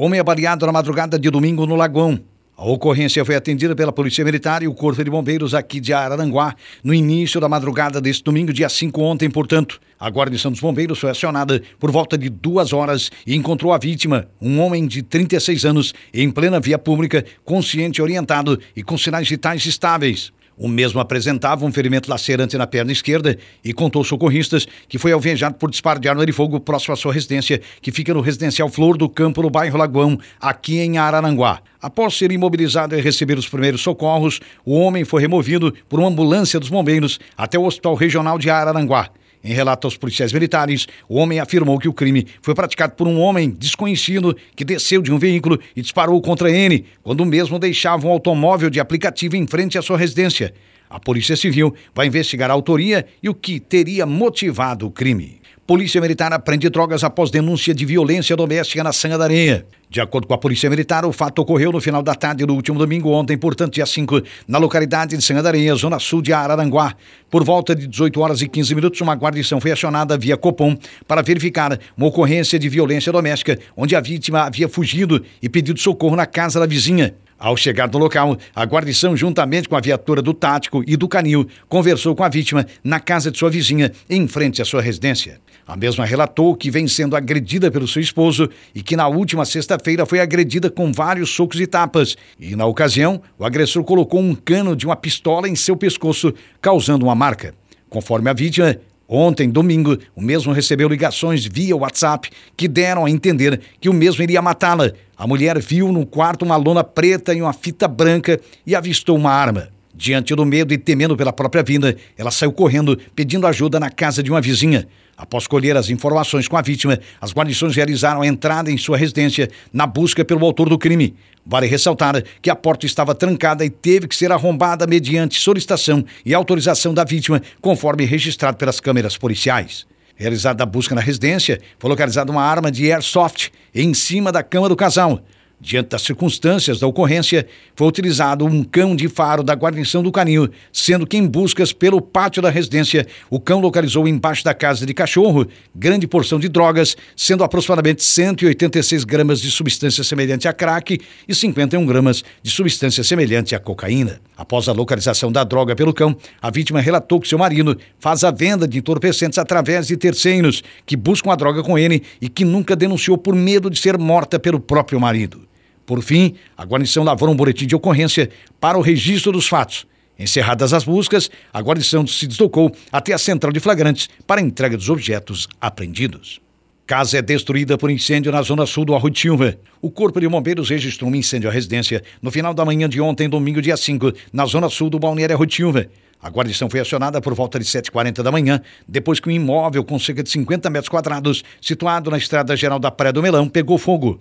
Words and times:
Homem 0.00 0.20
abaleado 0.20 0.64
na 0.64 0.70
madrugada 0.70 1.18
de 1.18 1.28
domingo 1.28 1.66
no 1.66 1.74
Lagoão. 1.74 2.20
A 2.56 2.64
ocorrência 2.64 3.24
foi 3.24 3.34
atendida 3.34 3.74
pela 3.74 3.92
Polícia 3.92 4.24
Militar 4.24 4.62
e 4.62 4.68
o 4.68 4.72
Corpo 4.72 5.02
de 5.02 5.10
Bombeiros 5.10 5.54
aqui 5.54 5.80
de 5.80 5.92
Araranguá 5.92 6.54
no 6.84 6.94
início 6.94 7.40
da 7.40 7.48
madrugada 7.48 8.00
deste 8.00 8.22
domingo, 8.22 8.52
dia 8.52 8.68
5 8.68 9.02
ontem, 9.02 9.28
portanto. 9.28 9.80
A 9.98 10.08
guarnição 10.08 10.52
dos 10.52 10.60
bombeiros 10.60 11.00
foi 11.00 11.10
acionada 11.10 11.60
por 11.80 11.90
volta 11.90 12.16
de 12.16 12.28
duas 12.28 12.72
horas 12.72 13.10
e 13.26 13.34
encontrou 13.34 13.72
a 13.72 13.78
vítima, 13.78 14.28
um 14.40 14.60
homem 14.60 14.86
de 14.86 15.02
36 15.02 15.64
anos, 15.64 15.92
em 16.14 16.30
plena 16.30 16.60
via 16.60 16.78
pública, 16.78 17.24
consciente, 17.44 18.00
orientado 18.00 18.56
e 18.76 18.84
com 18.84 18.96
sinais 18.96 19.28
vitais 19.28 19.66
estáveis. 19.66 20.32
O 20.58 20.66
mesmo 20.66 20.98
apresentava 20.98 21.64
um 21.64 21.72
ferimento 21.72 22.10
lacerante 22.10 22.58
na 22.58 22.66
perna 22.66 22.90
esquerda 22.90 23.38
e 23.62 23.72
contou 23.72 24.02
socorristas 24.02 24.66
que 24.88 24.98
foi 24.98 25.12
alvejado 25.12 25.54
por 25.54 25.70
disparo 25.70 26.00
de 26.00 26.08
arma 26.08 26.26
de 26.26 26.32
fogo 26.32 26.58
próximo 26.58 26.94
à 26.94 26.96
sua 26.96 27.12
residência, 27.12 27.60
que 27.80 27.92
fica 27.92 28.12
no 28.12 28.20
residencial 28.20 28.68
Flor 28.68 28.96
do 28.96 29.08
Campo, 29.08 29.40
no 29.40 29.50
bairro 29.50 29.78
Lagoão, 29.78 30.18
aqui 30.40 30.78
em 30.78 30.98
Araranguá. 30.98 31.60
Após 31.80 32.18
ser 32.18 32.32
imobilizado 32.32 32.96
e 32.96 33.00
receber 33.00 33.38
os 33.38 33.48
primeiros 33.48 33.82
socorros, 33.82 34.40
o 34.64 34.74
homem 34.74 35.04
foi 35.04 35.22
removido 35.22 35.72
por 35.88 36.00
uma 36.00 36.08
ambulância 36.08 36.58
dos 36.58 36.68
bombeiros 36.68 37.20
até 37.36 37.56
o 37.56 37.64
Hospital 37.64 37.94
Regional 37.94 38.36
de 38.36 38.50
Araranguá. 38.50 39.10
Em 39.42 39.52
relato 39.52 39.86
aos 39.86 39.96
policiais 39.96 40.32
militares, 40.32 40.86
o 41.08 41.16
homem 41.16 41.38
afirmou 41.38 41.78
que 41.78 41.88
o 41.88 41.92
crime 41.92 42.26
foi 42.42 42.54
praticado 42.54 42.94
por 42.94 43.06
um 43.06 43.20
homem 43.20 43.50
desconhecido 43.50 44.36
que 44.56 44.64
desceu 44.64 45.00
de 45.00 45.12
um 45.12 45.18
veículo 45.18 45.58
e 45.76 45.82
disparou 45.82 46.20
contra 46.20 46.50
ele, 46.50 46.86
quando 47.02 47.20
o 47.20 47.26
mesmo 47.26 47.58
deixava 47.58 48.06
um 48.06 48.10
automóvel 48.10 48.68
de 48.68 48.80
aplicativo 48.80 49.36
em 49.36 49.46
frente 49.46 49.78
à 49.78 49.82
sua 49.82 49.96
residência. 49.96 50.52
A 50.90 50.98
Polícia 50.98 51.36
Civil 51.36 51.74
vai 51.94 52.06
investigar 52.06 52.50
a 52.50 52.54
autoria 52.54 53.06
e 53.22 53.28
o 53.28 53.34
que 53.34 53.60
teria 53.60 54.06
motivado 54.06 54.86
o 54.86 54.90
crime. 54.90 55.37
Polícia 55.68 56.00
Militar 56.00 56.32
aprende 56.32 56.70
drogas 56.70 57.04
após 57.04 57.30
denúncia 57.30 57.74
de 57.74 57.84
violência 57.84 58.34
doméstica 58.34 58.82
na 58.82 58.90
Sanha 58.90 59.18
da 59.18 59.24
Areia. 59.24 59.66
De 59.90 60.00
acordo 60.00 60.26
com 60.26 60.32
a 60.32 60.38
Polícia 60.38 60.70
Militar, 60.70 61.04
o 61.04 61.12
fato 61.12 61.40
ocorreu 61.40 61.70
no 61.70 61.78
final 61.78 62.02
da 62.02 62.14
tarde 62.14 62.46
do 62.46 62.54
último 62.54 62.78
domingo, 62.78 63.10
ontem, 63.10 63.36
portanto, 63.36 63.74
dia 63.74 63.84
5, 63.84 64.22
na 64.48 64.56
localidade 64.56 65.14
de 65.14 65.22
Sanha 65.22 65.42
da 65.42 65.50
Areia, 65.50 65.74
zona 65.74 65.98
sul 65.98 66.22
de 66.22 66.32
Araranguá. 66.32 66.94
Por 67.30 67.44
volta 67.44 67.76
de 67.76 67.86
18 67.86 68.18
horas 68.18 68.40
e 68.40 68.48
15 68.48 68.74
minutos, 68.74 68.98
uma 69.02 69.12
guarnição 69.12 69.60
foi 69.60 69.70
acionada 69.70 70.16
via 70.16 70.38
Copom 70.38 70.74
para 71.06 71.20
verificar 71.20 71.78
uma 71.94 72.06
ocorrência 72.06 72.58
de 72.58 72.66
violência 72.66 73.12
doméstica, 73.12 73.58
onde 73.76 73.94
a 73.94 74.00
vítima 74.00 74.44
havia 74.44 74.70
fugido 74.70 75.22
e 75.42 75.50
pedido 75.50 75.78
socorro 75.78 76.16
na 76.16 76.24
casa 76.24 76.58
da 76.58 76.64
vizinha. 76.64 77.14
Ao 77.38 77.56
chegar 77.56 77.88
no 77.88 77.98
local, 77.98 78.36
a 78.52 78.64
guarnição, 78.64 79.16
juntamente 79.16 79.68
com 79.68 79.76
a 79.76 79.80
viatura 79.80 80.20
do 80.20 80.34
Tático 80.34 80.82
e 80.84 80.96
do 80.96 81.06
Canil, 81.06 81.46
conversou 81.68 82.16
com 82.16 82.24
a 82.24 82.28
vítima 82.28 82.66
na 82.82 82.98
casa 82.98 83.30
de 83.30 83.38
sua 83.38 83.48
vizinha, 83.48 83.92
em 84.10 84.26
frente 84.26 84.60
à 84.60 84.64
sua 84.64 84.82
residência. 84.82 85.40
A 85.64 85.76
mesma 85.76 86.04
relatou 86.04 86.56
que 86.56 86.68
vem 86.68 86.88
sendo 86.88 87.14
agredida 87.14 87.70
pelo 87.70 87.86
seu 87.86 88.02
esposo 88.02 88.48
e 88.74 88.82
que 88.82 88.96
na 88.96 89.06
última 89.06 89.44
sexta-feira 89.44 90.04
foi 90.04 90.18
agredida 90.18 90.68
com 90.68 90.90
vários 90.90 91.30
socos 91.30 91.60
e 91.60 91.66
tapas. 91.66 92.16
E 92.40 92.56
na 92.56 92.66
ocasião, 92.66 93.22
o 93.38 93.44
agressor 93.44 93.84
colocou 93.84 94.18
um 94.18 94.34
cano 94.34 94.74
de 94.74 94.84
uma 94.84 94.96
pistola 94.96 95.48
em 95.48 95.54
seu 95.54 95.76
pescoço, 95.76 96.34
causando 96.60 97.06
uma 97.06 97.14
marca. 97.14 97.54
Conforme 97.88 98.30
a 98.30 98.32
vítima, 98.32 98.76
Ontem, 99.10 99.48
domingo, 99.48 99.96
o 100.14 100.20
mesmo 100.20 100.52
recebeu 100.52 100.86
ligações 100.86 101.46
via 101.46 101.74
WhatsApp 101.74 102.28
que 102.54 102.68
deram 102.68 103.06
a 103.06 103.10
entender 103.10 103.58
que 103.80 103.88
o 103.88 103.94
mesmo 103.94 104.22
iria 104.22 104.42
matá-la. 104.42 104.92
A 105.18 105.26
mulher 105.26 105.60
viu 105.60 105.90
no 105.90 106.06
quarto 106.06 106.44
uma 106.44 106.54
lona 106.54 106.84
preta 106.84 107.34
e 107.34 107.42
uma 107.42 107.52
fita 107.52 107.88
branca 107.88 108.40
e 108.64 108.76
avistou 108.76 109.16
uma 109.16 109.32
arma. 109.32 109.68
Diante 109.92 110.32
do 110.32 110.46
medo 110.46 110.72
e 110.72 110.78
temendo 110.78 111.16
pela 111.16 111.32
própria 111.32 111.60
vida, 111.60 111.96
ela 112.16 112.30
saiu 112.30 112.52
correndo 112.52 112.96
pedindo 113.16 113.44
ajuda 113.44 113.80
na 113.80 113.90
casa 113.90 114.22
de 114.22 114.30
uma 114.30 114.40
vizinha. 114.40 114.86
Após 115.16 115.48
colher 115.48 115.76
as 115.76 115.90
informações 115.90 116.46
com 116.46 116.56
a 116.56 116.62
vítima, 116.62 117.00
as 117.20 117.32
guarnições 117.32 117.74
realizaram 117.74 118.22
a 118.22 118.26
entrada 118.28 118.70
em 118.70 118.78
sua 118.78 118.96
residência 118.96 119.50
na 119.72 119.88
busca 119.88 120.24
pelo 120.24 120.46
autor 120.46 120.68
do 120.68 120.78
crime. 120.78 121.16
Vale 121.44 121.66
ressaltar 121.66 122.22
que 122.40 122.48
a 122.48 122.54
porta 122.54 122.86
estava 122.86 123.12
trancada 123.12 123.64
e 123.64 123.70
teve 123.70 124.06
que 124.06 124.14
ser 124.14 124.30
arrombada 124.30 124.86
mediante 124.86 125.40
solicitação 125.40 126.04
e 126.24 126.32
autorização 126.32 126.94
da 126.94 127.02
vítima, 127.02 127.42
conforme 127.60 128.04
registrado 128.04 128.56
pelas 128.56 128.78
câmeras 128.78 129.16
policiais. 129.16 129.84
Realizada 130.18 130.64
a 130.64 130.66
busca 130.66 130.96
na 130.96 131.00
residência, 131.00 131.60
foi 131.78 131.88
localizada 131.88 132.32
uma 132.32 132.42
arma 132.42 132.72
de 132.72 132.90
airsoft 132.90 133.50
em 133.72 133.94
cima 133.94 134.32
da 134.32 134.42
cama 134.42 134.68
do 134.68 134.74
casal. 134.74 135.22
Diante 135.60 135.88
das 135.88 136.02
circunstâncias 136.02 136.78
da 136.78 136.86
ocorrência, 136.86 137.44
foi 137.74 137.88
utilizado 137.88 138.44
um 138.44 138.62
cão 138.62 138.94
de 138.94 139.08
faro 139.08 139.42
da 139.42 139.54
guarnição 139.54 140.04
do 140.04 140.12
canil, 140.12 140.48
sendo 140.72 141.04
que 141.04 141.16
em 141.16 141.26
buscas 141.26 141.72
pelo 141.72 142.00
pátio 142.00 142.40
da 142.40 142.48
residência, 142.48 143.04
o 143.28 143.40
cão 143.40 143.60
localizou 143.60 144.06
embaixo 144.06 144.44
da 144.44 144.54
casa 144.54 144.86
de 144.86 144.94
cachorro 144.94 145.48
grande 145.74 146.06
porção 146.06 146.38
de 146.38 146.48
drogas, 146.48 146.96
sendo 147.16 147.42
aproximadamente 147.42 148.04
186 148.04 149.02
gramas 149.02 149.40
de 149.40 149.50
substância 149.50 150.04
semelhante 150.04 150.46
a 150.46 150.52
crack 150.52 151.00
e 151.26 151.34
51 151.34 151.84
gramas 151.84 152.22
de 152.40 152.50
substância 152.52 153.02
semelhante 153.02 153.56
a 153.56 153.58
cocaína. 153.58 154.20
Após 154.36 154.68
a 154.68 154.72
localização 154.72 155.32
da 155.32 155.42
droga 155.42 155.74
pelo 155.74 155.92
cão, 155.92 156.16
a 156.40 156.50
vítima 156.50 156.80
relatou 156.80 157.20
que 157.20 157.26
seu 157.26 157.38
marido 157.38 157.76
faz 157.98 158.22
a 158.22 158.30
venda 158.30 158.68
de 158.68 158.78
entorpecentes 158.78 159.38
através 159.38 159.88
de 159.88 159.96
terceiros 159.96 160.62
que 160.86 160.96
buscam 160.96 161.32
a 161.32 161.36
droga 161.36 161.64
com 161.64 161.76
ele 161.76 162.04
e 162.20 162.28
que 162.28 162.44
nunca 162.44 162.76
denunciou 162.76 163.18
por 163.18 163.34
medo 163.34 163.68
de 163.68 163.78
ser 163.78 163.98
morta 163.98 164.38
pelo 164.38 164.60
próprio 164.60 165.00
marido. 165.00 165.47
Por 165.88 166.02
fim, 166.02 166.34
a 166.54 166.66
guarnição 166.66 167.02
lavrou 167.02 167.32
um 167.32 167.34
boletim 167.34 167.66
de 167.66 167.74
ocorrência 167.74 168.28
para 168.60 168.76
o 168.76 168.82
registro 168.82 169.32
dos 169.32 169.48
fatos. 169.48 169.86
Encerradas 170.18 170.74
as 170.74 170.84
buscas, 170.84 171.30
a 171.50 171.62
guarnição 171.62 172.06
se 172.06 172.26
deslocou 172.26 172.70
até 172.92 173.14
a 173.14 173.18
central 173.18 173.50
de 173.50 173.58
flagrantes 173.58 174.06
para 174.26 174.38
a 174.38 174.44
entrega 174.44 174.76
dos 174.76 174.90
objetos 174.90 175.48
apreendidos. 175.58 176.42
Casa 176.86 177.16
é 177.16 177.22
destruída 177.22 177.78
por 177.78 177.90
incêndio 177.90 178.30
na 178.30 178.42
zona 178.42 178.66
sul 178.66 178.84
do 178.84 178.94
Arroio 178.94 179.16
Silva. 179.16 179.56
O 179.80 179.90
Corpo 179.90 180.20
de 180.20 180.28
Bombeiros 180.28 180.68
registrou 180.68 181.10
um 181.10 181.14
incêndio 181.14 181.48
à 181.48 181.52
residência 181.52 182.02
no 182.20 182.30
final 182.30 182.52
da 182.52 182.66
manhã 182.66 182.86
de 182.86 183.00
ontem, 183.00 183.26
domingo, 183.26 183.62
dia 183.62 183.76
5, 183.78 184.12
na 184.30 184.44
zona 184.44 184.68
sul 184.68 184.90
do 184.90 184.98
Balneário 184.98 185.36
Arroio 185.36 185.50
Silva. 185.50 185.86
A 186.22 186.28
guarnição 186.28 186.68
foi 186.68 186.80
acionada 186.80 187.18
por 187.18 187.32
volta 187.32 187.58
de 187.58 187.64
7h40 187.64 188.22
da 188.22 188.30
manhã, 188.30 188.60
depois 188.86 189.20
que 189.20 189.30
um 189.30 189.32
imóvel 189.32 189.82
com 189.82 189.98
cerca 189.98 190.22
de 190.22 190.28
50 190.28 190.68
metros 190.68 190.90
quadrados, 190.90 191.42
situado 191.62 192.10
na 192.10 192.18
estrada 192.18 192.54
geral 192.54 192.78
da 192.78 192.90
Praia 192.90 193.10
do 193.10 193.22
Melão, 193.22 193.48
pegou 193.48 193.78
fogo. 193.78 194.20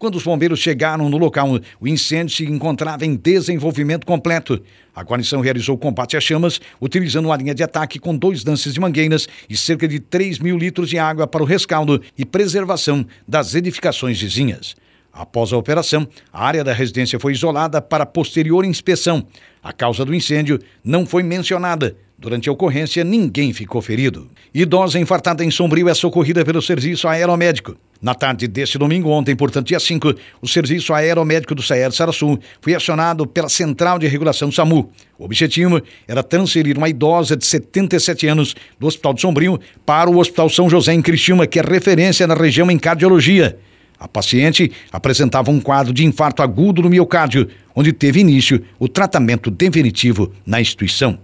Quando 0.00 0.14
os 0.14 0.22
bombeiros 0.22 0.58
chegaram 0.58 1.10
no 1.10 1.18
local, 1.18 1.60
o 1.78 1.86
incêndio 1.86 2.34
se 2.34 2.46
encontrava 2.46 3.04
em 3.04 3.14
desenvolvimento 3.14 4.06
completo. 4.06 4.58
A 4.94 5.02
guarnição 5.02 5.42
realizou 5.42 5.76
combate 5.76 6.16
às 6.16 6.24
chamas, 6.24 6.58
utilizando 6.80 7.26
uma 7.26 7.36
linha 7.36 7.54
de 7.54 7.62
ataque 7.62 7.98
com 7.98 8.16
dois 8.16 8.42
lances 8.42 8.72
de 8.72 8.80
mangueiras 8.80 9.28
e 9.46 9.54
cerca 9.54 9.86
de 9.86 10.00
3 10.00 10.38
mil 10.38 10.56
litros 10.56 10.88
de 10.88 10.98
água 10.98 11.26
para 11.26 11.42
o 11.42 11.44
rescaldo 11.44 12.00
e 12.16 12.24
preservação 12.24 13.06
das 13.28 13.54
edificações 13.54 14.18
vizinhas. 14.18 14.74
Após 15.12 15.52
a 15.52 15.58
operação, 15.58 16.08
a 16.32 16.46
área 16.46 16.64
da 16.64 16.72
residência 16.72 17.20
foi 17.20 17.32
isolada 17.32 17.82
para 17.82 18.06
posterior 18.06 18.64
inspeção. 18.64 19.26
A 19.62 19.70
causa 19.70 20.02
do 20.02 20.14
incêndio 20.14 20.58
não 20.82 21.04
foi 21.04 21.22
mencionada. 21.22 21.94
Durante 22.18 22.48
a 22.48 22.52
ocorrência, 22.52 23.04
ninguém 23.04 23.52
ficou 23.52 23.82
ferido. 23.82 24.30
Idosa 24.54 24.98
infartada 24.98 25.44
em 25.44 25.50
Sombrio 25.50 25.90
é 25.90 25.94
socorrida 25.94 26.42
pelo 26.42 26.62
serviço 26.62 27.06
aeromédico. 27.06 27.76
Na 28.02 28.14
tarde 28.14 28.48
deste 28.48 28.78
domingo, 28.78 29.10
ontem, 29.10 29.36
portanto, 29.36 29.66
dia 29.66 29.78
5, 29.78 30.14
o 30.40 30.48
Serviço 30.48 30.94
Aeromédico 30.94 31.54
do 31.54 31.62
Saer 31.62 31.92
Sarassu 31.92 32.38
foi 32.62 32.74
acionado 32.74 33.26
pela 33.26 33.48
Central 33.48 33.98
de 33.98 34.06
Regulação 34.06 34.50
SAMU. 34.50 34.90
O 35.18 35.24
objetivo 35.26 35.82
era 36.08 36.22
transferir 36.22 36.78
uma 36.78 36.88
idosa 36.88 37.36
de 37.36 37.44
77 37.44 38.26
anos 38.26 38.56
do 38.78 38.86
Hospital 38.86 39.12
de 39.12 39.20
Sombrio 39.20 39.60
para 39.84 40.08
o 40.08 40.18
Hospital 40.18 40.48
São 40.48 40.70
José 40.70 40.94
em 40.94 41.02
Criciúma, 41.02 41.46
que 41.46 41.58
é 41.58 41.62
referência 41.62 42.26
na 42.26 42.34
região 42.34 42.70
em 42.70 42.78
cardiologia. 42.78 43.58
A 43.98 44.08
paciente 44.08 44.72
apresentava 44.90 45.50
um 45.50 45.60
quadro 45.60 45.92
de 45.92 46.06
infarto 46.06 46.42
agudo 46.42 46.80
no 46.80 46.88
miocárdio, 46.88 47.48
onde 47.76 47.92
teve 47.92 48.20
início 48.20 48.64
o 48.78 48.88
tratamento 48.88 49.50
definitivo 49.50 50.32
na 50.46 50.58
instituição. 50.58 51.18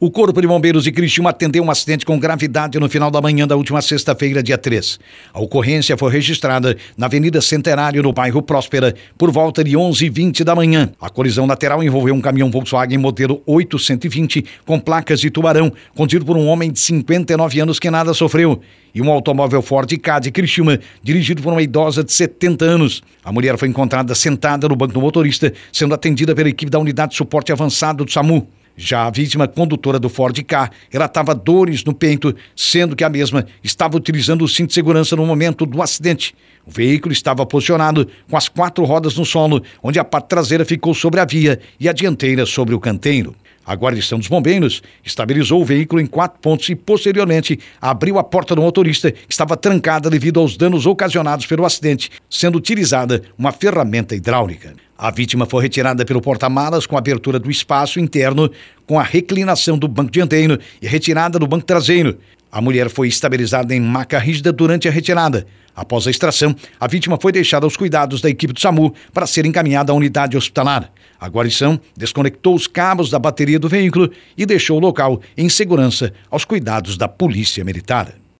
O 0.00 0.12
Corpo 0.12 0.40
de 0.40 0.46
Bombeiros 0.46 0.84
de 0.84 0.92
Criciúma 0.92 1.30
atendeu 1.30 1.60
um 1.60 1.72
acidente 1.72 2.06
com 2.06 2.16
gravidade 2.20 2.78
no 2.78 2.88
final 2.88 3.10
da 3.10 3.20
manhã 3.20 3.48
da 3.48 3.56
última 3.56 3.82
sexta-feira, 3.82 4.40
dia 4.40 4.56
3. 4.56 4.96
A 5.34 5.40
ocorrência 5.40 5.96
foi 5.96 6.12
registrada 6.12 6.76
na 6.96 7.06
Avenida 7.06 7.40
Centenário, 7.40 8.00
no 8.00 8.12
bairro 8.12 8.40
Próspera, 8.40 8.94
por 9.18 9.32
volta 9.32 9.64
de 9.64 9.72
11h20 9.72 10.44
da 10.44 10.54
manhã. 10.54 10.88
A 11.00 11.10
colisão 11.10 11.46
lateral 11.46 11.82
envolveu 11.82 12.14
um 12.14 12.20
caminhão 12.20 12.48
Volkswagen 12.48 12.96
modelo 12.96 13.42
820 13.44 14.44
com 14.64 14.78
placas 14.78 15.18
de 15.18 15.32
tubarão, 15.32 15.72
conduzido 15.96 16.24
por 16.24 16.36
um 16.36 16.46
homem 16.46 16.70
de 16.70 16.78
59 16.78 17.58
anos 17.58 17.80
que 17.80 17.90
nada 17.90 18.14
sofreu, 18.14 18.60
e 18.94 19.02
um 19.02 19.10
automóvel 19.10 19.60
Ford 19.60 19.92
K 19.98 20.20
de 20.20 20.30
Criciúma, 20.30 20.78
dirigido 21.02 21.42
por 21.42 21.52
uma 21.52 21.60
idosa 21.60 22.04
de 22.04 22.12
70 22.12 22.64
anos. 22.64 23.02
A 23.24 23.32
mulher 23.32 23.58
foi 23.58 23.66
encontrada 23.66 24.14
sentada 24.14 24.68
no 24.68 24.76
banco 24.76 24.94
do 24.94 25.00
motorista, 25.00 25.52
sendo 25.72 25.92
atendida 25.92 26.36
pela 26.36 26.48
equipe 26.48 26.70
da 26.70 26.78
Unidade 26.78 27.10
de 27.10 27.16
Suporte 27.16 27.50
Avançado 27.50 28.04
do 28.04 28.12
SAMU. 28.12 28.46
Já 28.80 29.06
a 29.06 29.10
vítima 29.10 29.48
condutora 29.48 29.98
do 29.98 30.08
Ford 30.08 30.40
K 30.44 30.70
relatava 30.88 31.34
dores 31.34 31.82
no 31.82 31.92
peito, 31.92 32.32
sendo 32.54 32.94
que 32.94 33.02
a 33.02 33.08
mesma 33.08 33.44
estava 33.60 33.96
utilizando 33.96 34.44
o 34.44 34.48
cinto 34.48 34.68
de 34.68 34.74
segurança 34.74 35.16
no 35.16 35.26
momento 35.26 35.66
do 35.66 35.82
acidente. 35.82 36.32
O 36.68 36.70
veículo 36.70 37.14
estava 37.14 37.46
posicionado 37.46 38.06
com 38.30 38.36
as 38.36 38.46
quatro 38.46 38.84
rodas 38.84 39.16
no 39.16 39.24
solo, 39.24 39.62
onde 39.82 39.98
a 39.98 40.04
parte 40.04 40.28
traseira 40.28 40.66
ficou 40.66 40.92
sobre 40.92 41.18
a 41.18 41.24
via 41.24 41.58
e 41.80 41.88
a 41.88 41.94
dianteira 41.94 42.44
sobre 42.44 42.74
o 42.74 42.80
canteiro. 42.80 43.34
A 43.64 43.74
guarnição 43.74 44.18
dos 44.18 44.28
bombeiros 44.28 44.82
estabilizou 45.02 45.62
o 45.62 45.64
veículo 45.64 46.00
em 46.00 46.06
quatro 46.06 46.38
pontos 46.40 46.68
e, 46.68 46.74
posteriormente, 46.74 47.58
abriu 47.80 48.18
a 48.18 48.24
porta 48.24 48.54
do 48.54 48.60
motorista, 48.60 49.10
que 49.10 49.32
estava 49.32 49.56
trancada 49.56 50.10
devido 50.10 50.40
aos 50.40 50.58
danos 50.58 50.84
ocasionados 50.84 51.46
pelo 51.46 51.64
acidente, 51.64 52.10
sendo 52.28 52.58
utilizada 52.58 53.22
uma 53.38 53.50
ferramenta 53.50 54.14
hidráulica. 54.14 54.74
A 54.96 55.10
vítima 55.10 55.46
foi 55.46 55.62
retirada 55.62 56.04
pelo 56.04 56.20
porta-malas 56.20 56.86
com 56.86 56.98
abertura 56.98 57.38
do 57.38 57.50
espaço 57.50 58.00
interno, 58.00 58.50
com 58.86 58.98
a 58.98 59.02
reclinação 59.02 59.78
do 59.78 59.86
banco 59.86 60.10
dianteiro 60.10 60.58
e 60.82 60.86
retirada 60.86 61.38
do 61.38 61.46
banco 61.46 61.64
traseiro. 61.64 62.18
A 62.50 62.60
mulher 62.60 62.88
foi 62.88 63.08
estabilizada 63.08 63.74
em 63.74 63.80
maca 63.80 64.18
rígida 64.18 64.52
durante 64.52 64.88
a 64.88 64.90
retirada. 64.90 65.46
Após 65.76 66.06
a 66.06 66.10
extração, 66.10 66.56
a 66.80 66.86
vítima 66.88 67.18
foi 67.20 67.30
deixada 67.30 67.64
aos 67.64 67.76
cuidados 67.76 68.20
da 68.20 68.28
equipe 68.28 68.52
do 68.52 68.60
SAMU 68.60 68.92
para 69.12 69.26
ser 69.26 69.46
encaminhada 69.46 69.92
à 69.92 69.94
unidade 69.94 70.36
hospitalar. 70.36 70.90
A 71.20 71.28
guarnição 71.28 71.80
desconectou 71.96 72.54
os 72.54 72.66
cabos 72.66 73.10
da 73.10 73.18
bateria 73.18 73.58
do 73.58 73.68
veículo 73.68 74.10
e 74.36 74.46
deixou 74.46 74.78
o 74.78 74.80
local 74.80 75.20
em 75.36 75.48
segurança 75.48 76.12
aos 76.30 76.44
cuidados 76.44 76.96
da 76.96 77.06
Polícia 77.06 77.64
Militar. 77.64 78.14